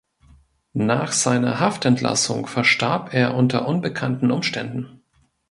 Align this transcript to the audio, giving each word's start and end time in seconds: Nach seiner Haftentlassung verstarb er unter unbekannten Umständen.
Nach 0.73 1.11
seiner 1.11 1.59
Haftentlassung 1.59 2.47
verstarb 2.47 3.13
er 3.13 3.35
unter 3.35 3.67
unbekannten 3.67 4.31
Umständen. 4.31 5.03